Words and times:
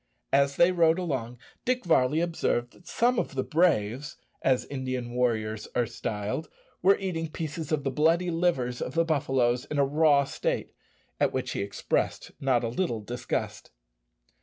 As 0.33 0.55
they 0.55 0.71
rode 0.71 0.97
along, 0.97 1.37
Dick 1.63 1.85
Varley 1.85 2.21
observed 2.21 2.71
that 2.73 2.87
some 2.87 3.19
of 3.19 3.35
the 3.35 3.43
"braves," 3.43 4.17
as 4.41 4.65
Indian 4.65 5.13
warriors 5.13 5.67
are 5.75 5.85
styled, 5.85 6.49
were 6.81 6.97
eating 6.97 7.29
pieces 7.29 7.71
of 7.71 7.83
the 7.83 7.91
bloody 7.91 8.31
livers 8.31 8.81
of 8.81 8.95
the 8.95 9.05
buffaloes 9.05 9.65
in 9.65 9.77
a 9.77 9.85
raw 9.85 10.23
state, 10.23 10.73
at 11.19 11.31
which 11.31 11.51
he 11.51 11.61
expressed 11.61 12.31
not 12.39 12.63
a 12.63 12.67
little 12.69 13.01
disgust. 13.01 13.69